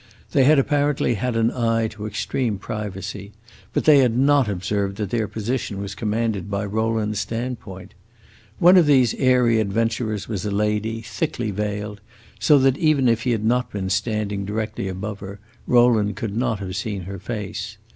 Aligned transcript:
They 0.31 0.45
had 0.45 0.57
apparently 0.57 1.13
had 1.13 1.35
an 1.35 1.51
eye 1.51 1.87
to 1.89 2.07
extreme 2.07 2.57
privacy, 2.57 3.33
but 3.71 3.83
they 3.85 3.99
had 3.99 4.17
not 4.17 4.47
observed 4.47 4.97
that 4.97 5.11
their 5.11 5.27
position 5.27 5.79
was 5.79 5.93
commanded 5.93 6.49
by 6.49 6.65
Rowland's 6.65 7.19
stand 7.19 7.59
point. 7.59 7.93
One 8.57 8.77
of 8.77 8.87
these 8.87 9.13
airy 9.13 9.59
adventurers 9.59 10.27
was 10.27 10.43
a 10.43 10.49
lady, 10.49 11.01
thickly 11.03 11.51
veiled, 11.51 12.01
so 12.39 12.57
that, 12.57 12.79
even 12.79 13.07
if 13.07 13.21
he 13.21 13.29
had 13.29 13.45
not 13.45 13.71
been 13.71 13.91
standing 13.91 14.43
directly 14.43 14.87
above 14.87 15.19
her, 15.19 15.39
Rowland 15.67 16.15
could 16.15 16.35
not 16.35 16.57
have 16.61 16.75
seen 16.75 17.01
her 17.03 17.19
face. 17.19 17.77